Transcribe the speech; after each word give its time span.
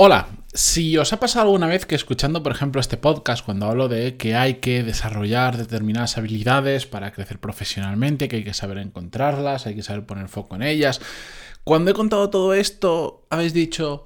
Hola, 0.00 0.28
si 0.54 0.96
os 0.96 1.12
ha 1.12 1.18
pasado 1.18 1.46
alguna 1.46 1.66
vez 1.66 1.84
que 1.84 1.96
escuchando, 1.96 2.40
por 2.40 2.52
ejemplo, 2.52 2.80
este 2.80 2.96
podcast, 2.96 3.44
cuando 3.44 3.66
hablo 3.66 3.88
de 3.88 4.16
que 4.16 4.36
hay 4.36 4.60
que 4.60 4.84
desarrollar 4.84 5.56
determinadas 5.56 6.16
habilidades 6.16 6.86
para 6.86 7.10
crecer 7.10 7.40
profesionalmente, 7.40 8.28
que 8.28 8.36
hay 8.36 8.44
que 8.44 8.54
saber 8.54 8.78
encontrarlas, 8.78 9.66
hay 9.66 9.74
que 9.74 9.82
saber 9.82 10.06
poner 10.06 10.28
foco 10.28 10.54
en 10.54 10.62
ellas, 10.62 11.00
cuando 11.64 11.90
he 11.90 11.94
contado 11.94 12.30
todo 12.30 12.54
esto, 12.54 13.26
habéis 13.28 13.52
dicho, 13.52 14.04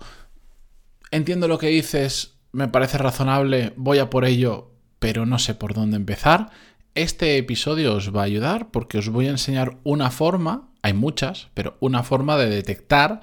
entiendo 1.10 1.46
lo 1.46 1.58
que 1.58 1.66
dices, 1.66 2.38
me 2.52 2.68
parece 2.68 2.96
razonable, 2.96 3.74
voy 3.76 3.98
a 3.98 4.08
por 4.08 4.24
ello, 4.24 4.70
pero 4.98 5.26
no 5.26 5.38
sé 5.38 5.54
por 5.54 5.74
dónde 5.74 5.98
empezar. 5.98 6.52
Este 6.94 7.36
episodio 7.36 7.96
os 7.96 8.16
va 8.16 8.22
a 8.22 8.24
ayudar 8.24 8.70
porque 8.70 8.96
os 8.96 9.10
voy 9.10 9.26
a 9.26 9.32
enseñar 9.32 9.76
una 9.84 10.10
forma, 10.10 10.70
hay 10.80 10.94
muchas, 10.94 11.48
pero 11.52 11.76
una 11.80 12.02
forma 12.02 12.38
de 12.38 12.48
detectar 12.48 13.20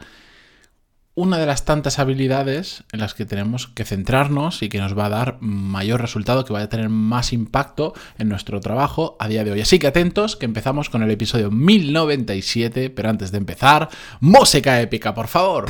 una 1.16 1.38
de 1.38 1.46
las 1.46 1.66
tantas 1.66 2.00
habilidades 2.00 2.84
en 2.92 3.00
las 3.00 3.14
que 3.14 3.26
tenemos 3.26 3.68
que 3.68 3.86
centrarnos 3.86 4.62
y 4.64 4.70
que 4.70 4.80
nos 4.80 4.98
va 4.98 5.06
a 5.06 5.10
dar 5.10 5.38
mayor 5.42 6.02
resultado, 6.02 6.46
que 6.46 6.54
va 6.54 6.62
a 6.62 6.70
tener 6.70 6.90
más 6.90 7.34
impacto 7.34 7.94
en 8.18 8.30
nuestro 8.30 8.60
trabajo 8.60 9.18
a 9.20 9.28
día 9.28 9.44
de 9.44 9.52
hoy. 9.52 9.62
Así 9.62 9.80
que 9.80 9.88
atentos, 9.88 10.36
que 10.36 10.46
empezamos 10.46 10.90
con 10.90 11.04
el 11.04 11.12
episodio 11.12 11.52
1097, 11.52 12.90
pero 12.90 13.10
antes 13.10 13.32
de 13.32 13.38
empezar, 13.38 13.90
música 14.20 14.82
épica, 14.82 15.14
por 15.14 15.28
favor. 15.28 15.70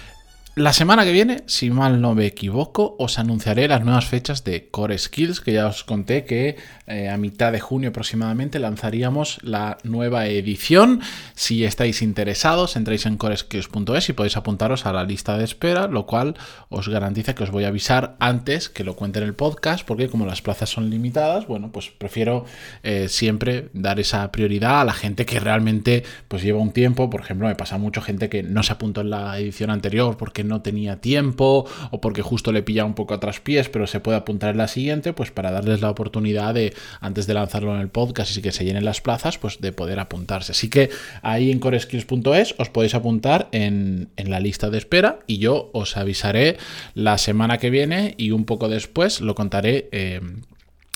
La 0.55 0.73
semana 0.73 1.05
que 1.05 1.13
viene, 1.13 1.43
si 1.45 1.69
mal 1.69 2.01
no 2.01 2.13
me 2.13 2.25
equivoco, 2.25 2.97
os 2.99 3.19
anunciaré 3.19 3.69
las 3.69 3.85
nuevas 3.85 4.05
fechas 4.05 4.43
de 4.43 4.67
Core 4.67 4.97
Skills, 4.97 5.39
que 5.39 5.53
ya 5.53 5.67
os 5.67 5.85
conté 5.85 6.25
que 6.25 6.57
eh, 6.87 7.07
a 7.07 7.15
mitad 7.15 7.53
de 7.53 7.61
junio 7.61 7.91
aproximadamente 7.91 8.59
lanzaríamos 8.59 9.39
la 9.43 9.77
nueva 9.83 10.27
edición. 10.27 10.99
Si 11.35 11.63
estáis 11.63 12.01
interesados, 12.01 12.75
entráis 12.75 13.05
en 13.05 13.15
coreskills.es 13.15 14.09
y 14.09 14.13
podéis 14.13 14.35
apuntaros 14.35 14.85
a 14.85 14.91
la 14.91 15.05
lista 15.05 15.37
de 15.37 15.45
espera, 15.45 15.87
lo 15.87 16.05
cual 16.05 16.35
os 16.67 16.89
garantiza 16.89 17.33
que 17.33 17.43
os 17.43 17.51
voy 17.51 17.63
a 17.63 17.69
avisar 17.69 18.17
antes 18.19 18.67
que 18.67 18.83
lo 18.83 18.97
cuente 18.97 19.19
en 19.19 19.25
el 19.27 19.35
podcast, 19.35 19.87
porque 19.87 20.09
como 20.09 20.25
las 20.25 20.41
plazas 20.41 20.69
son 20.69 20.89
limitadas, 20.89 21.47
bueno, 21.47 21.71
pues 21.71 21.91
prefiero 21.97 22.43
eh, 22.83 23.07
siempre 23.07 23.69
dar 23.71 24.01
esa 24.01 24.29
prioridad 24.33 24.81
a 24.81 24.85
la 24.85 24.93
gente 24.93 25.25
que 25.25 25.39
realmente 25.39 26.03
pues 26.27 26.43
lleva 26.43 26.59
un 26.59 26.73
tiempo. 26.73 27.09
Por 27.09 27.21
ejemplo, 27.21 27.47
me 27.47 27.55
pasa 27.55 27.77
mucho 27.77 28.01
gente 28.01 28.27
que 28.27 28.43
no 28.43 28.63
se 28.63 28.73
apuntó 28.73 28.99
en 28.99 29.11
la 29.11 29.39
edición 29.39 29.69
anterior 29.69 30.17
porque 30.17 30.40
no 30.43 30.61
tenía 30.61 31.01
tiempo 31.01 31.65
o 31.91 32.01
porque 32.01 32.21
justo 32.21 32.51
le 32.51 32.63
pilla 32.63 32.85
un 32.85 32.93
poco 32.93 33.13
a 33.13 33.19
traspiés, 33.19 33.69
pero 33.69 33.87
se 33.87 33.99
puede 33.99 34.17
apuntar 34.17 34.51
en 34.51 34.57
la 34.57 34.67
siguiente, 34.67 35.13
pues 35.13 35.31
para 35.31 35.51
darles 35.51 35.81
la 35.81 35.89
oportunidad 35.89 36.53
de, 36.53 36.73
antes 36.99 37.27
de 37.27 37.33
lanzarlo 37.33 37.75
en 37.75 37.81
el 37.81 37.89
podcast 37.89 38.35
y 38.37 38.41
que 38.41 38.51
se 38.51 38.65
llenen 38.65 38.85
las 38.85 39.01
plazas, 39.01 39.37
pues 39.37 39.61
de 39.61 39.71
poder 39.71 39.99
apuntarse. 39.99 40.51
Así 40.51 40.69
que 40.69 40.89
ahí 41.21 41.51
en 41.51 41.59
coreskills.es 41.59 42.55
os 42.57 42.69
podéis 42.69 42.95
apuntar 42.95 43.49
en, 43.51 44.09
la 44.17 44.39
lista 44.39 44.69
de 44.69 44.77
espera 44.77 45.19
y 45.27 45.39
yo 45.39 45.69
os 45.73 45.97
avisaré 45.97 46.57
la 46.93 47.17
semana 47.17 47.57
que 47.57 47.69
viene 47.69 48.15
y 48.17 48.31
un 48.31 48.45
poco 48.45 48.69
después 48.69 49.21
lo 49.21 49.35
contaré. 49.35 49.89
Eh, 49.91 50.21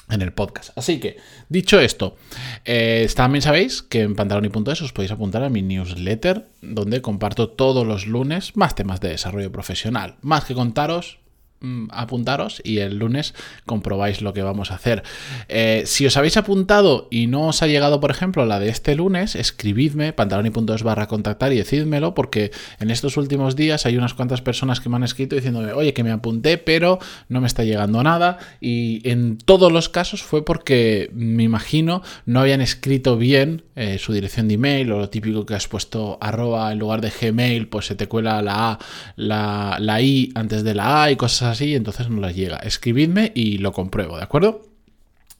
en 0.09 0.21
el 0.21 0.33
podcast. 0.33 0.77
Así 0.77 0.99
que, 0.99 1.17
dicho 1.49 1.79
esto, 1.79 2.15
eh, 2.63 3.07
también 3.15 3.41
sabéis 3.41 3.81
que 3.81 4.01
en 4.01 4.15
pantaloni.es 4.15 4.81
os 4.81 4.93
podéis 4.93 5.11
apuntar 5.11 5.43
a 5.43 5.49
mi 5.49 5.61
newsletter, 5.61 6.47
donde 6.61 7.01
comparto 7.01 7.49
todos 7.49 7.85
los 7.85 8.07
lunes 8.07 8.55
más 8.55 8.75
temas 8.75 9.01
de 9.01 9.09
desarrollo 9.09 9.51
profesional. 9.51 10.15
Más 10.21 10.45
que 10.45 10.53
contaros, 10.53 11.19
apuntaros 11.91 12.61
y 12.63 12.79
el 12.79 12.97
lunes 12.97 13.33
comprobáis 13.65 14.21
lo 14.21 14.33
que 14.33 14.41
vamos 14.41 14.71
a 14.71 14.75
hacer. 14.75 15.03
Eh, 15.47 15.83
si 15.85 16.05
os 16.05 16.17
habéis 16.17 16.37
apuntado 16.37 17.07
y 17.11 17.27
no 17.27 17.47
os 17.47 17.61
ha 17.61 17.67
llegado, 17.67 17.99
por 17.99 18.11
ejemplo, 18.11 18.45
la 18.45 18.59
de 18.59 18.69
este 18.69 18.95
lunes, 18.95 19.35
escribidme 19.35 20.13
pantaloni.es 20.13 20.83
barra 20.83 21.07
contactar 21.07 21.53
y 21.53 21.57
decídmelo 21.57 22.13
porque 22.13 22.51
en 22.79 22.91
estos 22.91 23.17
últimos 23.17 23.55
días 23.55 23.85
hay 23.85 23.97
unas 23.97 24.13
cuantas 24.13 24.41
personas 24.41 24.79
que 24.79 24.89
me 24.89 24.95
han 24.95 25.03
escrito 25.03 25.35
diciéndome, 25.35 25.73
oye, 25.73 25.93
que 25.93 26.03
me 26.03 26.11
apunté, 26.11 26.57
pero 26.57 26.99
no 27.29 27.41
me 27.41 27.47
está 27.47 27.63
llegando 27.63 28.03
nada. 28.03 28.37
Y 28.61 29.07
en 29.09 29.37
todos 29.37 29.71
los 29.71 29.89
casos 29.89 30.23
fue 30.23 30.45
porque, 30.45 31.09
me 31.13 31.43
imagino, 31.43 32.01
no 32.25 32.41
habían 32.41 32.61
escrito 32.61 33.17
bien 33.17 33.63
eh, 33.75 33.97
su 33.99 34.13
dirección 34.13 34.47
de 34.47 34.55
email 34.55 34.91
o 34.91 34.99
lo 34.99 35.09
típico 35.09 35.45
que 35.45 35.55
has 35.55 35.67
puesto 35.67 36.17
arroba 36.21 36.71
en 36.71 36.79
lugar 36.79 37.01
de 37.01 37.11
Gmail, 37.11 37.67
pues 37.67 37.87
se 37.87 37.95
te 37.95 38.07
cuela 38.07 38.41
la 38.41 38.71
A, 38.71 38.79
la, 39.15 39.77
la 39.79 40.01
I 40.01 40.31
antes 40.35 40.63
de 40.63 40.73
la 40.73 41.03
A 41.03 41.11
y 41.11 41.15
cosas 41.15 41.54
así, 41.55 41.75
entonces 41.75 42.09
no 42.09 42.21
les 42.21 42.35
llega. 42.35 42.57
Escribidme 42.57 43.31
y 43.35 43.57
lo 43.57 43.71
compruebo, 43.71 44.17
¿de 44.17 44.23
acuerdo? 44.23 44.65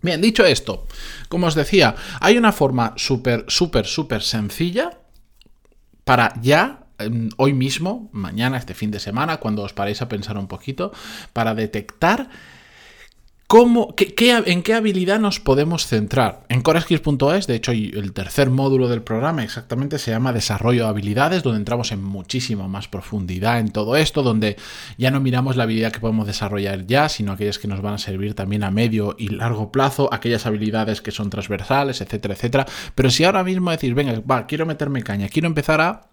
Bien, 0.02 0.22
dicho 0.22 0.46
esto, 0.46 0.88
como 1.30 1.48
os 1.48 1.56
decía, 1.56 1.96
hay 2.20 2.38
una 2.38 2.52
forma 2.52 2.94
súper, 2.96 3.46
súper, 3.48 3.86
súper 3.86 4.22
sencilla 4.22 5.00
para 6.04 6.34
ya 6.42 6.86
em, 7.00 7.30
hoy 7.38 7.54
mismo, 7.54 8.10
mañana, 8.12 8.58
este 8.58 8.76
fin 8.76 8.92
de 8.92 9.00
semana, 9.00 9.38
cuando 9.38 9.64
os 9.64 9.74
paréis 9.74 10.02
a 10.02 10.08
pensar 10.08 10.38
un 10.38 10.48
poquito, 10.48 10.92
para 11.34 11.56
detectar 11.56 12.30
¿Cómo, 13.48 13.94
¿En 13.98 14.64
qué 14.64 14.74
habilidad 14.74 15.20
nos 15.20 15.40
podemos 15.40 15.86
centrar? 15.86 16.46
En 16.50 16.64
coreskills.es, 16.64 17.46
de 17.46 17.54
hecho, 17.54 17.74
el 17.74 18.12
tercer 18.12 18.50
módulo 18.50 18.88
del 18.88 19.04
programa 19.04 19.44
exactamente 19.44 20.00
se 20.00 20.10
llama 20.10 20.34
Desarrollo 20.34 20.86
de 20.86 20.90
habilidades, 20.90 21.44
donde 21.44 21.60
entramos 21.60 21.92
en 21.92 22.04
muchísima 22.04 22.68
más 22.68 22.88
profundidad 22.88 23.60
en 23.60 23.70
todo 23.70 23.98
esto, 23.98 24.24
donde 24.24 24.58
ya 24.98 25.12
no 25.12 25.20
miramos 25.20 25.58
la 25.58 25.64
habilidad 25.64 25.92
que 25.92 26.00
podemos 26.00 26.26
desarrollar 26.26 26.88
ya, 26.88 27.08
sino 27.08 27.34
aquellas 27.34 27.60
que 27.60 27.68
nos 27.68 27.84
van 27.84 27.94
a 27.94 27.98
servir 28.00 28.34
también 28.34 28.64
a 28.64 28.72
medio 28.72 29.16
y 29.20 29.28
largo 29.28 29.72
plazo, 29.72 30.12
aquellas 30.12 30.48
habilidades 30.48 31.02
que 31.02 31.12
son 31.12 31.30
transversales, 31.30 32.02
etcétera, 32.02 32.34
etcétera. 32.34 32.66
Pero 32.96 33.12
si 33.12 33.26
ahora 33.26 33.44
mismo 33.44 33.70
decís, 33.70 33.94
venga, 33.94 34.20
va, 34.22 34.48
quiero 34.48 34.66
meterme 34.66 35.04
caña, 35.04 35.30
quiero 35.30 35.48
empezar 35.48 35.82
a 35.82 36.10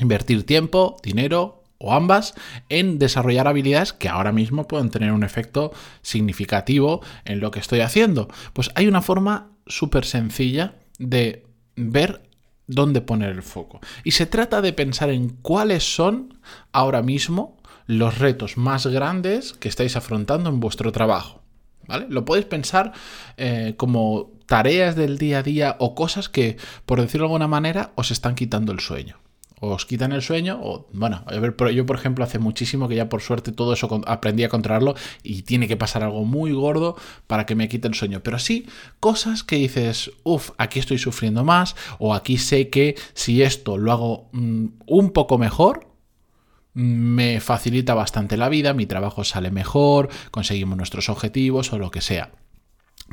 invertir 0.00 0.46
tiempo, 0.46 0.96
dinero, 1.02 1.63
o 1.78 1.92
ambas 1.92 2.34
en 2.68 2.98
desarrollar 2.98 3.48
habilidades 3.48 3.92
que 3.92 4.08
ahora 4.08 4.32
mismo 4.32 4.66
pueden 4.66 4.90
tener 4.90 5.12
un 5.12 5.24
efecto 5.24 5.72
significativo 6.02 7.02
en 7.24 7.40
lo 7.40 7.50
que 7.50 7.60
estoy 7.60 7.80
haciendo. 7.80 8.28
Pues 8.52 8.70
hay 8.74 8.86
una 8.86 9.02
forma 9.02 9.50
súper 9.66 10.04
sencilla 10.04 10.74
de 10.98 11.46
ver 11.76 12.22
dónde 12.66 13.00
poner 13.00 13.30
el 13.30 13.42
foco. 13.42 13.80
Y 14.04 14.12
se 14.12 14.26
trata 14.26 14.62
de 14.62 14.72
pensar 14.72 15.10
en 15.10 15.28
cuáles 15.28 15.94
son 15.94 16.38
ahora 16.72 17.02
mismo 17.02 17.58
los 17.86 18.18
retos 18.18 18.56
más 18.56 18.86
grandes 18.86 19.52
que 19.52 19.68
estáis 19.68 19.96
afrontando 19.96 20.48
en 20.50 20.60
vuestro 20.60 20.92
trabajo. 20.92 21.42
¿Vale? 21.86 22.06
Lo 22.08 22.24
podéis 22.24 22.46
pensar 22.46 22.92
eh, 23.36 23.74
como 23.76 24.32
tareas 24.46 24.96
del 24.96 25.18
día 25.18 25.40
a 25.40 25.42
día 25.42 25.76
o 25.78 25.94
cosas 25.94 26.30
que, 26.30 26.56
por 26.86 26.98
decirlo 26.98 27.24
de 27.26 27.32
alguna 27.32 27.48
manera, 27.48 27.92
os 27.94 28.10
están 28.10 28.34
quitando 28.34 28.72
el 28.72 28.80
sueño 28.80 29.18
os 29.60 29.86
quitan 29.86 30.12
el 30.12 30.22
sueño, 30.22 30.58
o 30.62 30.86
bueno, 30.92 31.24
yo 31.72 31.86
por 31.86 31.96
ejemplo 31.96 32.24
hace 32.24 32.38
muchísimo 32.38 32.88
que 32.88 32.96
ya 32.96 33.08
por 33.08 33.22
suerte 33.22 33.52
todo 33.52 33.72
eso 33.72 34.02
aprendí 34.06 34.44
a 34.44 34.48
controlarlo 34.48 34.94
y 35.22 35.42
tiene 35.42 35.68
que 35.68 35.76
pasar 35.76 36.02
algo 36.02 36.24
muy 36.24 36.52
gordo 36.52 36.96
para 37.26 37.46
que 37.46 37.54
me 37.54 37.68
quite 37.68 37.88
el 37.88 37.94
sueño, 37.94 38.20
pero 38.22 38.38
sí 38.38 38.66
cosas 39.00 39.42
que 39.42 39.56
dices, 39.56 40.10
uff, 40.22 40.50
aquí 40.58 40.78
estoy 40.78 40.98
sufriendo 40.98 41.44
más, 41.44 41.76
o 41.98 42.14
aquí 42.14 42.38
sé 42.38 42.68
que 42.68 42.96
si 43.14 43.42
esto 43.42 43.78
lo 43.78 43.92
hago 43.92 44.28
mm, 44.32 44.66
un 44.86 45.10
poco 45.10 45.38
mejor, 45.38 45.88
me 46.74 47.40
facilita 47.40 47.94
bastante 47.94 48.36
la 48.36 48.48
vida, 48.48 48.74
mi 48.74 48.86
trabajo 48.86 49.22
sale 49.24 49.50
mejor, 49.50 50.08
conseguimos 50.30 50.76
nuestros 50.76 51.08
objetivos 51.08 51.72
o 51.72 51.78
lo 51.78 51.90
que 51.90 52.00
sea. 52.00 52.32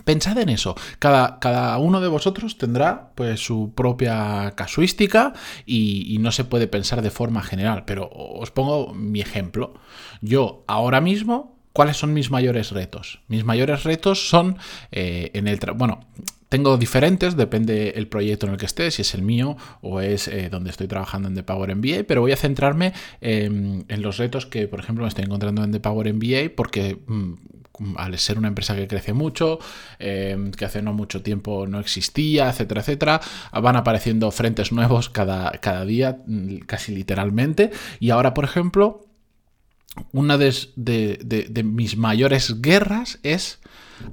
Pensad 0.06 0.38
en 0.38 0.50
eso. 0.50 0.76
Cada, 1.00 1.40
cada, 1.40 1.78
uno 1.78 2.00
de 2.00 2.08
vosotros 2.08 2.58
tendrá 2.58 3.12
pues 3.14 3.42
su 3.42 3.74
propia 3.76 4.54
casuística 4.56 5.34
y, 5.66 6.18
no 6.22 6.32
se 6.32 6.46
puede 6.46 6.68
pensar 6.68 7.02
de 7.02 7.12
forma 7.12 7.44
general. 7.44 7.84
Pero 7.86 8.10
os 8.10 8.52
pongo 8.52 8.94
mi 8.94 9.20
ejemplo. 9.20 9.74
Yo 10.22 10.64
ahora 10.68 11.02
mismo, 11.02 11.58
¿cuáles 11.74 11.98
son 11.98 12.14
mis 12.14 12.32
mayores 12.32 12.72
retos? 12.72 13.22
Mis 13.28 13.44
mayores 13.44 13.84
retos 13.84 14.30
son 14.30 14.58
eh, 14.92 15.30
en 15.34 15.48
el 15.48 15.60
bueno. 15.76 16.06
Tengo 16.48 16.78
diferentes, 16.78 17.38
depende 17.38 17.94
el 17.96 18.08
proyecto 18.08 18.46
en 18.46 18.54
el 18.54 18.58
que 18.58 18.66
esté, 18.66 18.92
si 18.92 19.04
es 19.04 19.14
el 19.14 19.22
mío 19.22 19.56
o 19.82 20.02
es 20.02 20.28
eh, 20.28 20.50
donde 20.50 20.70
estoy 20.70 20.88
trabajando 20.88 21.30
en 21.30 21.36
The 21.36 21.44
Power 21.44 21.74
MBA, 21.74 22.04
pero 22.08 22.20
voy 22.20 22.34
a 22.34 22.38
centrarme 22.38 22.92
en 23.22 23.86
los 24.02 24.18
retos 24.18 24.46
que, 24.46 24.68
por 24.68 24.82
ejemplo, 24.82 25.04
me 25.04 25.08
estoy 25.10 25.24
encontrando 25.24 25.64
en 25.64 25.72
The 25.72 25.80
Power 25.80 26.14
MBA 26.14 26.52
porque 26.56 27.00
mm, 27.08 27.34
al 27.96 28.18
ser 28.20 28.38
una 28.38 28.48
empresa 28.48 28.76
que 28.76 28.88
crece 28.88 29.14
mucho, 29.14 29.60
eh, 30.00 30.52
que 30.58 30.66
hace 30.66 30.82
no 30.82 30.94
mucho 30.94 31.22
tiempo 31.22 31.68
no 31.68 31.80
existía, 31.80 32.50
etcétera, 32.50 32.82
etcétera, 32.82 33.22
van 33.54 33.76
apareciendo 33.76 34.30
frentes 34.32 34.72
nuevos 34.72 35.10
cada, 35.10 35.52
cada 35.54 35.86
día, 35.86 36.20
mm, 36.26 36.60
casi 36.66 36.94
literalmente. 36.96 37.72
Y 38.00 38.10
ahora, 38.12 38.34
por 38.34 38.46
ejemplo, 38.46 39.11
una 40.12 40.38
de, 40.38 41.64
mis 41.64 41.98
mayores 41.98 42.62
guerras 42.62 43.20
es 43.24 43.60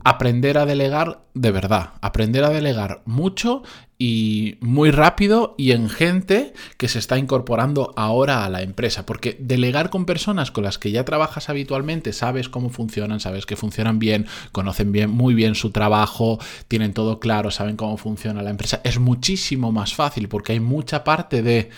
aprender 0.04 0.58
a 0.58 0.66
delegar 0.66 1.22
de 1.34 1.50
verdad, 1.50 1.92
aprender 2.02 2.44
a 2.44 2.50
delegar 2.50 3.00
mucho 3.06 3.62
y 3.96 4.58
muy 4.60 4.90
rápido 4.90 5.54
y 5.56 5.72
en 5.72 5.88
gente 5.88 6.52
que 6.76 6.88
se 6.88 6.98
está 6.98 7.16
incorporando 7.16 7.94
ahora 7.96 8.44
a 8.44 8.50
la 8.50 8.62
empresa, 8.62 9.06
porque 9.06 9.36
delegar 9.40 9.88
con 9.88 10.04
personas 10.04 10.50
con 10.50 10.64
las 10.64 10.78
que 10.78 10.90
ya 10.90 11.04
trabajas 11.04 11.48
habitualmente, 11.48 12.12
sabes 12.12 12.48
cómo 12.48 12.70
funcionan, 12.70 13.20
sabes 13.20 13.46
que 13.46 13.56
funcionan 13.56 13.98
bien, 13.98 14.26
conocen 14.52 15.10
muy 15.10 15.34
bien 15.34 15.54
su 15.54 15.70
trabajo, 15.70 16.38
tienen 16.68 16.92
todo 16.92 17.18
claro, 17.18 17.50
saben 17.50 17.76
cómo 17.76 17.96
funciona 17.96 18.42
la 18.42 18.50
empresa, 18.50 18.80
es 18.84 18.98
muchísimo 18.98 19.72
más 19.72 19.94
fácil 19.94 20.28
porque 20.28 20.52
hay 20.52 20.60
mucha 20.60 21.02
parte 21.02 21.42
de 21.42 21.70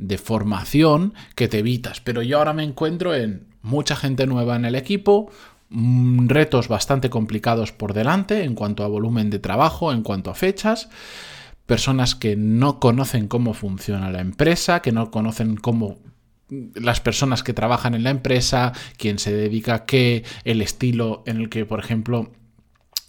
de 0.00 0.18
formación 0.18 1.14
que 1.34 1.48
te 1.48 1.58
evitas. 1.58 2.00
Pero 2.00 2.22
yo 2.22 2.38
ahora 2.38 2.52
me 2.52 2.64
encuentro 2.64 3.14
en 3.14 3.46
mucha 3.62 3.94
gente 3.94 4.26
nueva 4.26 4.56
en 4.56 4.64
el 4.64 4.74
equipo, 4.74 5.30
mm, 5.68 6.28
retos 6.28 6.68
bastante 6.68 7.10
complicados 7.10 7.72
por 7.72 7.94
delante 7.94 8.44
en 8.44 8.54
cuanto 8.54 8.82
a 8.82 8.88
volumen 8.88 9.30
de 9.30 9.38
trabajo, 9.38 9.92
en 9.92 10.02
cuanto 10.02 10.30
a 10.30 10.34
fechas, 10.34 10.88
personas 11.66 12.14
que 12.14 12.34
no 12.36 12.80
conocen 12.80 13.28
cómo 13.28 13.54
funciona 13.54 14.10
la 14.10 14.20
empresa, 14.20 14.80
que 14.80 14.92
no 14.92 15.10
conocen 15.10 15.56
cómo 15.56 15.98
las 16.74 17.00
personas 17.00 17.44
que 17.44 17.52
trabajan 17.52 17.94
en 17.94 18.02
la 18.02 18.10
empresa, 18.10 18.72
quién 18.96 19.18
se 19.20 19.32
dedica 19.32 19.74
a 19.74 19.84
qué, 19.86 20.24
el 20.44 20.62
estilo 20.62 21.22
en 21.26 21.36
el 21.36 21.48
que, 21.48 21.64
por 21.64 21.78
ejemplo, 21.78 22.32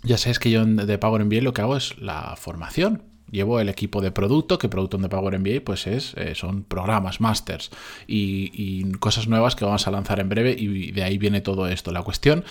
ya 0.04 0.18
sabes 0.18 0.38
que 0.38 0.52
yo 0.52 0.64
de 0.66 0.98
Power 0.98 1.26
MBA 1.26 1.42
lo 1.42 1.54
que 1.54 1.62
hago 1.62 1.76
es 1.76 1.98
la 1.98 2.36
formación. 2.36 3.11
Llevo 3.32 3.60
el 3.60 3.70
equipo 3.70 4.02
de 4.02 4.12
producto, 4.12 4.58
que 4.58 4.68
Producto 4.68 4.98
de 4.98 5.10
Power 5.10 5.40
MBA 5.40 5.62
pues 5.64 5.88
es, 5.88 6.14
eh, 6.18 6.36
son 6.36 6.64
programas, 6.64 7.22
masters 7.22 7.72
y, 8.06 8.84
cosas 9.00 9.28
nuevas 9.28 9.56
que 9.56 9.66
vamos 9.66 9.88
a 9.88 9.92
lanzar 9.92 10.20
en 10.20 10.30
breve 10.30 10.56
y 10.58 10.92
de 10.92 11.04
ahí 11.04 11.18
viene 11.18 11.42
todo 11.42 11.68
esto. 11.68 11.92
La 11.92 12.04
cuestión 12.04 12.44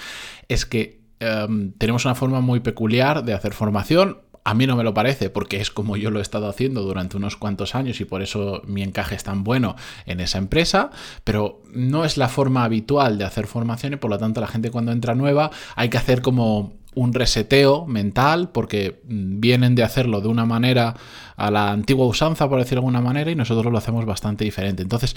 es 0.49 0.65
que 0.65 1.00
em, 1.21 1.73
tenemos 1.73 2.05
una 2.05 2.15
forma 2.15 2.41
muy 2.41 2.61
peculiar 2.61 3.25
de 3.25 3.35
hacer 3.35 3.53
formación. 3.53 4.19
A 4.43 4.55
mí 4.55 4.67
no 4.67 4.75
me 4.75 4.82
lo 4.82 4.94
parece 4.94 5.29
porque 5.29 5.61
es 5.61 5.71
como 5.71 5.97
yo 5.97 6.11
lo 6.11 6.19
he 6.19 6.23
estado 6.23 6.49
haciendo 6.49 6.82
durante 6.82 7.19
unos 7.19 7.37
cuantos 7.37 7.75
años 7.75 8.00
y 8.00 8.06
por 8.06 8.23
eso 8.23 8.62
mi 8.67 8.82
encaje 8.82 9.15
es 9.15 9.23
tan 9.23 9.44
bueno 9.44 9.77
en 10.06 10.21
esa 10.21 10.38
empresa, 10.38 10.91
pero 11.25 11.62
no 11.73 12.05
es 12.05 12.17
la 12.17 12.29
forma 12.29 12.65
habitual 12.65 13.19
de 13.19 13.25
hacer 13.25 13.47
formación 13.47 13.93
y 13.93 13.97
por 13.97 14.11
lo 14.11 14.19
tanto 14.19 14.41
la 14.41 14.47
gente 14.47 14.71
cuando 14.71 14.93
entra 14.93 15.15
nueva 15.15 15.50
hay 15.77 15.91
que 15.91 15.99
hacer 15.99 16.23
como 16.23 16.80
un 16.95 17.13
reseteo 17.13 17.87
mental 17.87 18.51
porque 18.51 19.01
vienen 19.05 19.75
de 19.75 19.83
hacerlo 19.83 20.21
de 20.21 20.29
una 20.29 20.45
manera 20.45 20.97
a 21.37 21.51
la 21.51 21.71
antigua 21.71 22.07
usanza, 22.07 22.49
por 22.49 22.59
decirlo 22.59 22.83
de 22.83 22.87
alguna 22.89 23.01
manera, 23.01 23.31
y 23.31 23.37
nosotros 23.37 23.73
lo 23.73 23.79
hacemos 23.79 24.05
bastante 24.07 24.45
diferente. 24.45 24.83
Entonces, 24.83 25.17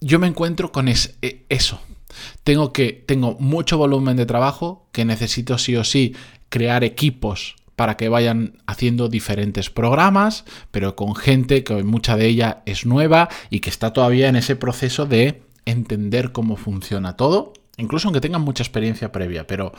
yo 0.00 0.18
me 0.18 0.26
encuentro 0.26 0.72
con 0.72 0.88
e, 0.88 0.94
eso. 1.48 1.80
Tengo 2.42 2.72
que 2.72 3.04
tengo 3.06 3.36
mucho 3.38 3.78
volumen 3.78 4.16
de 4.16 4.26
trabajo 4.26 4.88
que 4.92 5.04
necesito 5.04 5.58
sí 5.58 5.76
o 5.76 5.84
sí 5.84 6.14
crear 6.48 6.82
equipos 6.82 7.56
para 7.76 7.96
que 7.96 8.08
vayan 8.08 8.58
haciendo 8.66 9.08
diferentes 9.08 9.70
programas, 9.70 10.44
pero 10.70 10.96
con 10.96 11.14
gente 11.14 11.64
que 11.64 11.82
mucha 11.82 12.16
de 12.16 12.26
ella 12.26 12.62
es 12.66 12.84
nueva 12.84 13.28
y 13.48 13.60
que 13.60 13.70
está 13.70 13.92
todavía 13.92 14.28
en 14.28 14.36
ese 14.36 14.56
proceso 14.56 15.06
de 15.06 15.42
entender 15.64 16.32
cómo 16.32 16.56
funciona 16.56 17.16
todo, 17.16 17.52
incluso 17.78 18.08
aunque 18.08 18.20
tengan 18.20 18.42
mucha 18.42 18.62
experiencia 18.62 19.12
previa, 19.12 19.46
pero 19.46 19.72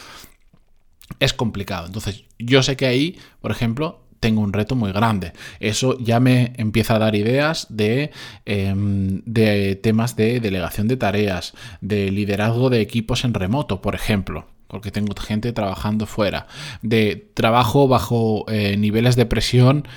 es 1.20 1.34
complicado. 1.34 1.88
Entonces, 1.88 2.24
yo 2.40 2.64
sé 2.64 2.76
que 2.76 2.86
ahí, 2.86 3.18
por 3.42 3.52
ejemplo, 3.52 4.02
tengo 4.22 4.42
un 4.42 4.54
reto 4.54 4.76
muy 4.76 4.94
grande. 4.94 5.34
Eso 5.60 5.98
ya 6.00 6.22
me 6.22 6.54
empieza 6.56 6.96
a 6.96 7.00
dar 7.00 7.16
ideas 7.16 7.68
de, 7.70 8.12
em, 8.46 9.22
de, 9.26 9.76
temas 9.76 10.16
de 10.16 10.40
delegación 10.40 10.88
de 10.88 10.96
tareas, 10.96 11.54
de 11.82 12.12
liderazgo 12.12 12.70
de 12.70 12.82
equipos 12.82 13.26
en 13.26 13.34
remoto, 13.34 13.82
por 13.82 13.96
ejemplo. 13.96 14.48
Porque 14.68 14.92
tengo 14.92 15.14
gente 15.20 15.52
trabajando 15.52 16.06
fuera. 16.06 16.48
De 16.82 17.32
trabajo 17.34 17.90
bajo 17.90 18.46
eh, 18.48 18.78
niveles 18.78 19.18
de 19.18 19.26
presión 19.26 19.88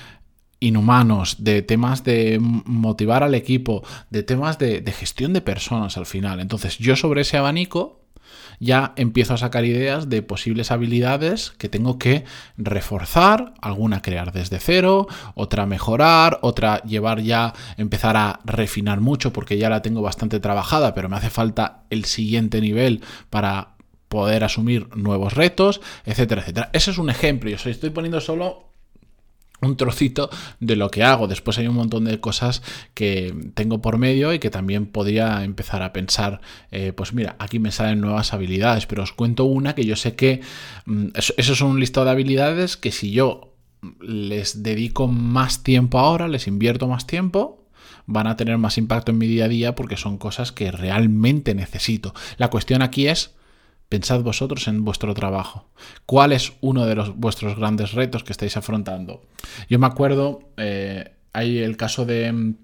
inhumanos, 0.59 1.43
de 1.43 1.61
temas 1.61 2.03
de 2.03 2.39
motivar 2.41 3.23
al 3.23 3.35
equipo, 3.35 3.83
de 4.09 4.23
temas 4.23 4.57
de, 4.57 4.81
de 4.81 4.91
gestión 4.91 5.33
de 5.33 5.41
personas 5.41 5.97
al 5.97 6.07
final. 6.07 6.39
Entonces, 6.39 6.79
yo 6.79 6.95
sobre 6.95 7.21
ese 7.21 7.37
abanico 7.37 8.04
ya 8.59 8.93
empiezo 8.95 9.33
a 9.33 9.37
sacar 9.37 9.65
ideas 9.65 10.09
de 10.09 10.21
posibles 10.21 10.71
habilidades 10.71 11.53
que 11.57 11.69
tengo 11.69 11.99
que 11.99 12.25
reforzar, 12.57 13.53
alguna 13.61 14.01
crear 14.01 14.31
desde 14.31 14.59
cero, 14.59 15.07
otra 15.35 15.65
mejorar, 15.65 16.39
otra 16.41 16.81
llevar 16.83 17.21
ya, 17.21 17.53
empezar 17.77 18.17
a 18.17 18.39
refinar 18.45 19.01
mucho 19.01 19.33
porque 19.33 19.57
ya 19.57 19.69
la 19.69 19.81
tengo 19.81 20.01
bastante 20.01 20.39
trabajada, 20.39 20.93
pero 20.93 21.09
me 21.09 21.17
hace 21.17 21.29
falta 21.29 21.83
el 21.89 22.05
siguiente 22.05 22.61
nivel 22.61 23.01
para 23.29 23.75
poder 24.07 24.43
asumir 24.43 24.87
nuevos 24.95 25.33
retos, 25.33 25.81
etcétera, 26.05 26.41
etcétera. 26.41 26.69
Ese 26.73 26.91
es 26.91 26.97
un 26.97 27.09
ejemplo, 27.09 27.49
yo 27.49 27.69
estoy 27.69 27.89
poniendo 27.89 28.21
solo 28.21 28.64
un 29.61 29.77
trocito 29.77 30.29
de 30.59 30.75
lo 30.75 30.89
que 30.89 31.03
hago. 31.03 31.27
Después 31.27 31.57
hay 31.57 31.67
un 31.67 31.75
montón 31.75 32.05
de 32.05 32.19
cosas 32.19 32.61
que 32.93 33.33
tengo 33.53 33.81
por 33.81 33.97
medio 33.97 34.33
y 34.33 34.39
que 34.39 34.49
también 34.49 34.85
podría 34.85 35.43
empezar 35.43 35.81
a 35.83 35.93
pensar, 35.93 36.41
eh, 36.71 36.93
pues 36.95 37.13
mira, 37.13 37.35
aquí 37.39 37.59
me 37.59 37.71
salen 37.71 38.01
nuevas 38.01 38.33
habilidades, 38.33 38.85
pero 38.85 39.03
os 39.03 39.13
cuento 39.13 39.45
una 39.45 39.75
que 39.75 39.85
yo 39.85 39.95
sé 39.95 40.15
que 40.15 40.41
mm, 40.85 41.07
eso, 41.15 41.33
es 41.37 41.61
un 41.61 41.79
listado 41.79 42.05
de 42.05 42.11
habilidades 42.11 42.77
que 42.77 42.91
si 42.91 43.11
yo 43.11 43.53
les 44.01 44.63
dedico 44.63 45.07
más 45.07 45.63
tiempo 45.63 45.99
ahora, 45.99 46.27
les 46.27 46.47
invierto 46.47 46.87
más 46.87 47.05
tiempo, 47.05 47.63
van 48.07 48.27
a 48.27 48.35
tener 48.35 48.57
más 48.57 48.77
impacto 48.77 49.11
en 49.11 49.17
mi 49.17 49.27
día 49.27 49.45
a 49.45 49.49
día 49.49 49.75
porque 49.75 49.97
son 49.97 50.17
cosas 50.17 50.51
que 50.51 50.71
realmente 50.71 51.53
necesito. 51.53 52.13
La 52.37 52.49
cuestión 52.49 52.81
aquí 52.81 53.07
es 53.07 53.34
Pensad 53.89 54.21
vosotros 54.21 54.67
en 54.67 54.83
vuestro 54.83 55.13
trabajo. 55.13 55.69
¿Cuál 56.05 56.31
es 56.31 56.53
uno 56.61 56.85
de 56.85 56.95
los, 56.95 57.15
vuestros 57.15 57.55
grandes 57.55 57.93
retos 57.93 58.23
que 58.23 58.31
estáis 58.31 58.57
afrontando? 58.57 59.21
Yo 59.69 59.79
me 59.79 59.87
acuerdo, 59.87 60.39
eh, 60.57 61.13
hay 61.33 61.59
el 61.59 61.77
caso 61.77 62.05
de 62.05 62.55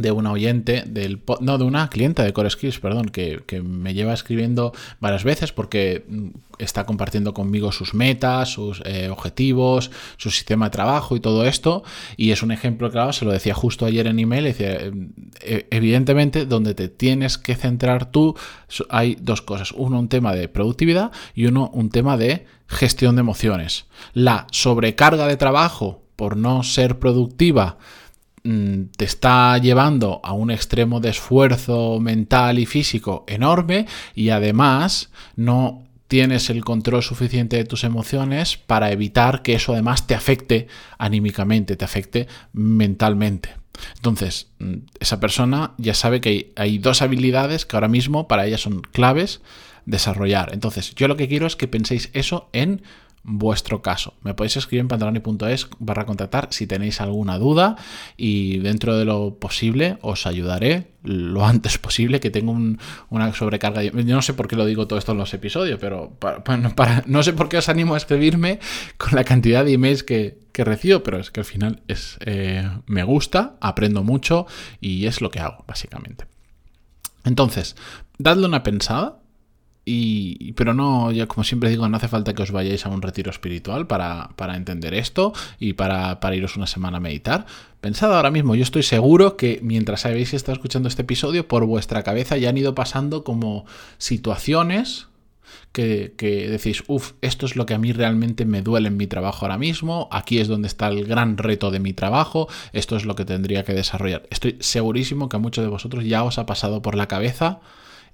de 0.00 0.12
una 0.12 0.32
oyente, 0.32 0.84
del, 0.86 1.20
no, 1.40 1.58
de 1.58 1.64
una 1.64 1.88
clienta 1.88 2.24
de 2.24 2.32
perdón, 2.80 3.06
que, 3.06 3.62
me 3.62 3.94
lleva 3.94 4.12
escribiendo 4.12 4.72
varias 5.00 5.24
veces 5.24 5.52
porque 5.52 6.04
mm, 6.08 6.28
está 6.58 6.84
compartiendo 6.84 7.34
conmigo 7.34 7.72
sus 7.72 7.94
metas, 7.94 8.50
sus 8.50 8.82
eh, 8.84 9.08
objetivos, 9.10 9.90
su 10.16 10.30
sistema 10.30 10.66
de 10.66 10.70
trabajo 10.70 11.16
y 11.16 11.20
todo 11.20 11.46
esto. 11.46 11.82
Y 12.16 12.30
es 12.30 12.42
un 12.42 12.50
ejemplo, 12.50 12.90
claro, 12.90 13.12
se 13.12 13.24
lo 13.24 13.32
decía 13.32 13.54
justo 13.54 13.86
ayer 13.86 14.06
en 14.06 14.18
email, 14.18 14.44
decía, 14.44 14.78
e, 15.40 15.66
evidentemente, 15.70 16.46
donde 16.46 16.74
te 16.74 16.88
tienes 16.88 17.38
que 17.38 17.54
centrar 17.54 18.10
tú, 18.10 18.36
hay 18.88 19.16
dos 19.20 19.42
cosas. 19.42 19.72
Uno, 19.72 19.98
un 19.98 20.08
tema 20.08 20.34
de 20.34 20.48
productividad 20.48 21.12
y 21.34 21.46
uno, 21.46 21.70
un 21.72 21.90
tema 21.90 22.16
de 22.16 22.46
gestión 22.66 23.16
de 23.16 23.20
emociones. 23.20 23.86
La 24.12 24.46
sobrecarga 24.50 25.26
de 25.26 25.36
trabajo 25.36 26.02
por 26.16 26.36
no 26.36 26.62
ser 26.62 26.98
productiva, 26.98 27.78
Mm, 27.78 28.09
te 28.42 29.04
está 29.04 29.58
llevando 29.58 30.20
a 30.24 30.32
un 30.32 30.50
extremo 30.50 31.00
de 31.00 31.10
esfuerzo 31.10 32.00
mental 32.00 32.58
y 32.58 32.66
físico 32.66 33.24
enorme 33.28 33.86
y 34.14 34.30
además 34.30 35.10
no 35.36 35.84
tienes 36.08 36.50
el 36.50 36.64
control 36.64 37.02
suficiente 37.02 37.56
de 37.56 37.64
tus 37.64 37.84
emociones 37.84 38.56
para 38.56 38.90
evitar 38.90 39.42
que 39.42 39.54
eso 39.54 39.72
además 39.72 40.06
te 40.06 40.14
afecte 40.14 40.66
anímicamente, 40.98 41.76
te 41.76 41.84
afecte 41.84 42.26
mentalmente. 42.52 43.60
Entonces, 43.96 44.48
mm, 44.58 44.74
esa 44.98 45.20
persona 45.20 45.72
ya 45.78 45.94
sabe 45.94 46.20
que 46.20 46.52
hay, 46.56 46.78
dos 46.78 47.02
habilidades 47.02 47.64
que 47.64 47.76
ahora 47.76 47.88
mismo 47.88 48.26
para 48.26 48.46
ella 48.46 48.58
son 48.58 48.80
claves 48.80 49.40
desarrollar. 49.86 50.50
Entonces, 50.52 50.94
yo 50.94 51.08
lo 51.08 51.16
que 51.16 51.28
quiero 51.28 51.46
es 51.46 51.56
que 51.56 51.68
penséis 51.68 52.10
eso 52.12 52.48
en 52.52 52.82
vuestro 53.22 53.82
caso. 53.82 54.14
Me 54.22 54.34
podéis 54.34 54.56
escribir 54.56 54.80
en 54.80 54.88
pantaloni.es 54.88 55.68
barra 55.78 56.06
contactar 56.06 56.48
si 56.50 56.66
tenéis 56.66 57.00
alguna 57.00 57.38
duda 57.38 57.76
y 58.16 58.58
dentro 58.58 58.96
de 58.96 59.04
lo 59.04 59.38
posible 59.38 59.98
os 60.00 60.26
ayudaré 60.26 60.92
lo 61.02 61.46
antes 61.46 61.78
posible 61.78 62.20
que 62.20 62.30
tengo 62.30 62.56
una 63.08 63.34
sobrecarga. 63.34 63.82
Yo 63.82 63.92
no 63.92 64.22
sé 64.22 64.34
por 64.34 64.48
qué 64.48 64.56
lo 64.56 64.66
digo 64.66 64.86
todo 64.86 64.98
esto 64.98 65.12
en 65.12 65.18
los 65.18 65.32
episodios, 65.34 65.78
pero 65.80 66.12
para, 66.18 67.02
no 67.06 67.22
sé 67.22 67.32
por 67.32 67.48
qué 67.48 67.58
os 67.58 67.68
animo 67.68 67.94
a 67.94 67.98
escribirme 67.98 68.58
con 68.96 69.14
la 69.14 69.24
cantidad 69.24 69.64
de 69.64 69.72
emails 69.72 70.02
que, 70.02 70.38
recibo, 70.52 71.02
pero 71.02 71.18
es 71.18 71.30
que 71.30 71.40
al 71.40 71.46
final 71.46 71.80
es, 71.88 72.18
eh, 72.20 72.68
me 72.84 73.02
gusta, 73.02 73.56
aprendo 73.62 74.04
mucho 74.04 74.46
y 74.78 75.06
es 75.06 75.22
lo 75.22 75.30
que 75.30 75.40
hago, 75.40 75.64
básicamente. 75.66 76.26
Entonces, 77.24 77.76
dadle 78.18 78.46
una 78.46 78.62
pensada 78.62 79.19
pero 80.60 80.74
no, 80.74 81.10
ya 81.10 81.24
como 81.24 81.42
siempre 81.42 81.70
digo, 81.70 81.88
no 81.88 81.96
hace 81.96 82.06
falta 82.06 82.34
que 82.34 82.42
os 82.42 82.50
vayáis 82.50 82.84
a 82.84 82.90
un 82.90 83.00
retiro 83.00 83.30
espiritual 83.30 83.86
para, 83.86 84.28
entender 84.54 84.92
esto 84.92 85.32
y 85.58 85.72
para, 85.72 86.20
para, 86.20 86.36
iros 86.36 86.54
una 86.58 86.66
semana 86.66 86.98
a 86.98 87.00
meditar. 87.00 87.46
Pensad 87.80 88.14
ahora 88.14 88.30
mismo, 88.30 88.54
yo 88.54 88.62
estoy 88.62 88.82
seguro 88.82 89.38
que 89.38 89.60
mientras 89.62 90.04
habéis 90.04 90.34
estado 90.34 90.56
escuchando 90.56 90.90
este 90.90 91.00
episodio, 91.00 91.48
por 91.48 91.64
vuestra 91.64 92.02
cabeza 92.02 92.36
ya 92.36 92.50
han 92.50 92.58
ido 92.58 92.74
pasando 92.74 93.24
como 93.24 93.64
situaciones 93.96 95.06
que, 95.72 96.12
que 96.18 96.50
decís, 96.50 96.84
uff, 96.88 97.12
esto 97.22 97.46
es 97.46 97.56
lo 97.56 97.64
que 97.64 97.72
a 97.72 97.78
mí 97.78 97.92
realmente 97.92 98.44
me 98.44 98.60
duele 98.60 98.88
en 98.88 98.98
mi 98.98 99.06
trabajo 99.06 99.46
ahora 99.46 99.56
mismo, 99.56 100.10
aquí 100.12 100.40
es 100.40 100.48
donde 100.48 100.68
está 100.68 100.88
el 100.88 101.06
gran 101.06 101.38
reto 101.38 101.70
de 101.70 101.80
mi 101.80 101.94
trabajo, 101.94 102.48
esto 102.74 102.98
es 102.98 103.06
lo 103.06 103.14
que 103.14 103.24
tendría 103.24 103.64
que 103.64 103.72
desarrollar. 103.72 104.24
Estoy 104.28 104.58
segurísimo 104.60 105.30
que 105.30 105.36
a 105.36 105.40
muchos 105.40 105.64
de 105.64 105.70
vosotros 105.70 106.04
ya 106.04 106.22
os 106.22 106.36
ha 106.36 106.44
pasado 106.44 106.82
por 106.82 106.96
la 106.96 107.08
cabeza 107.08 107.60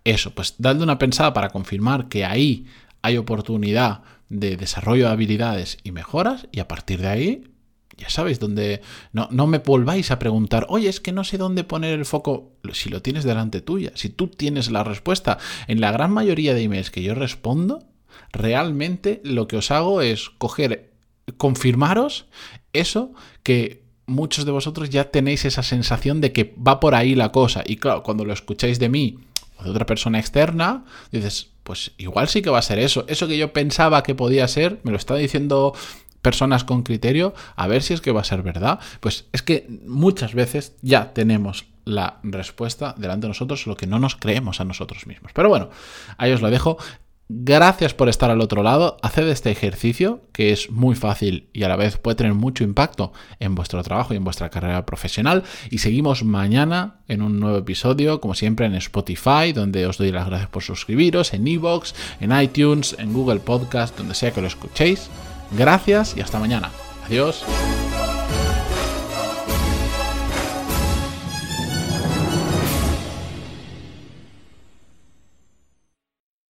eso, 0.07 0.31
pues 0.31 0.55
dadle 0.59 0.83
una 0.83 0.99
pensada 0.99 1.33
para 1.33 1.51
confirmar 1.51 2.09
que 2.09 2.25
ahí 2.25 2.67
hay 3.03 3.17
oportunidad 3.17 4.03
de 4.29 4.57
desarrollo 4.57 5.07
de 5.07 5.13
habilidades 5.13 5.79
y 5.85 5.93
mejoras 5.93 6.49
y 6.53 6.61
a 6.61 6.69
partir 6.69 7.01
de 7.01 7.09
ahí 7.09 7.45
ya 7.97 8.11
sabéis 8.11 8.39
dónde. 8.39 8.83
No, 9.13 9.29
no 9.31 9.47
me 9.47 9.59
volváis 9.59 10.11
a 10.11 10.19
preguntar, 10.19 10.67
oye, 10.69 10.89
es 10.89 11.01
que 11.01 11.13
no 11.13 11.25
sé 11.25 11.39
dónde 11.39 11.65
poner 11.65 11.95
el 11.95 12.05
foco. 12.05 12.53
Si 12.73 12.91
lo 12.91 13.01
tienes 13.01 13.25
delante 13.25 13.63
tuya, 13.63 13.93
si 13.95 14.11
tú 14.11 14.29
tienes 14.29 14.71
la 14.71 14.85
respuesta. 14.85 15.39
En 15.67 15.81
la 15.81 15.93
gran 15.93 16.13
mayoría 16.13 16.55
de 16.55 16.63
emails 16.63 16.91
que 16.91 17.03
yo 17.03 17.15
respondo, 17.15 17.85
realmente 18.33 19.21
lo 19.25 19.49
que 19.49 19.57
os 19.57 19.71
hago 19.71 20.03
es 20.03 20.31
coger, 20.31 20.93
confirmaros 21.37 22.27
eso 22.73 23.13
que 23.43 23.83
muchos 24.07 24.45
de 24.45 24.53
vosotros 24.53 24.91
ya 24.91 25.11
tenéis 25.11 25.45
esa 25.45 25.63
sensación 25.63 26.21
de 26.21 26.33
que 26.33 26.55
va 26.57 26.81
por 26.81 26.95
ahí 26.95 27.15
la 27.15 27.33
cosa. 27.33 27.65
Y 27.67 27.77
claro, 27.77 28.03
cuando 28.03 28.25
lo 28.25 28.33
escucháis 28.33 28.79
de 28.79 28.89
mí 28.89 29.19
o 29.59 29.65
de 29.65 29.71
otra 29.71 29.87
persona 29.87 30.19
externa, 30.19 30.85
dices, 31.11 31.51
pues 31.63 31.93
igual 31.99 32.29
sí 32.29 32.43
que 32.43 32.51
va 32.51 32.59
a 32.59 32.63
ser 32.63 32.79
eso. 32.79 33.05
Eso 33.09 33.27
que 33.27 33.39
yo 33.39 33.53
pensaba 33.53 34.03
que 34.03 34.15
podía 34.15 34.47
ser, 34.49 34.81
me 34.83 34.93
lo 34.93 34.97
está 34.97 35.15
diciendo 35.15 35.75
personas 36.23 36.65
con 36.65 36.83
criterio, 36.83 37.35
a 37.55 37.69
ver 37.69 37.83
si 37.83 37.95
es 37.95 38.01
que 38.01 38.13
va 38.13 38.21
a 38.21 38.25
ser 38.25 38.43
verdad. 38.43 38.81
Pues 39.01 39.27
es 39.33 39.43
que 39.43 39.67
muchas 39.87 40.35
veces 40.35 40.75
ya 40.83 41.13
tenemos 41.13 41.67
la 41.85 42.19
respuesta 42.25 42.95
delante 42.99 43.27
de 43.27 43.29
nosotros, 43.29 43.67
lo 43.67 43.77
que 43.77 43.87
no 43.87 43.99
nos 43.99 44.17
creemos 44.17 44.61
a 44.61 44.65
nosotros 44.65 45.07
mismos. 45.07 45.33
Pero 45.33 45.49
bueno, 45.49 45.71
ahí 46.19 46.33
os 46.33 46.43
lo 46.43 46.51
dejo. 46.51 46.79
Gracias 47.29 47.93
por 47.93 48.09
estar 48.09 48.31
al 48.31 48.41
otro 48.41 48.63
lado. 48.63 48.99
Haced 49.03 49.29
este 49.29 49.51
ejercicio 49.51 50.23
que 50.33 50.53
es 50.53 50.71
muy 50.71 50.95
fácil 50.95 51.49
y 51.53 51.65
a 51.65 51.69
la 51.69 51.75
vez 51.75 51.97
puede 51.97 52.15
tener 52.15 52.35
mucho 52.35 52.63
impacto 52.63 53.13
en 53.41 53.57
vuestro 53.57 53.83
trabajo 53.83 54.15
y 54.15 54.17
en 54.17 54.23
vuestra 54.25 54.49
carrera 54.49 54.87
profesional. 54.87 55.43
Y 55.71 55.79
seguimos 55.79 56.23
mañana 56.23 57.01
en 57.09 57.23
un 57.23 57.41
nuevo 57.41 57.59
episodio, 57.59 58.21
como 58.21 58.35
siempre 58.35 58.67
en 58.67 58.77
Spotify, 58.77 59.53
donde 59.53 59.87
os 59.87 59.99
doy 59.99 60.13
las 60.13 60.27
gracias 60.27 60.51
por 60.51 60.63
suscribiros, 60.63 61.35
en 61.35 61.49
Evox, 61.49 61.95
en 62.21 62.39
iTunes, 62.41 62.95
en 62.99 63.13
Google 63.13 63.41
Podcast, 63.41 63.99
donde 63.99 64.15
sea 64.15 64.31
que 64.31 64.41
lo 64.41 64.47
escuchéis. 64.47 65.11
Gracias 65.51 66.17
y 66.17 66.21
hasta 66.21 66.39
mañana. 66.39 66.71
Adiós. 67.07 67.45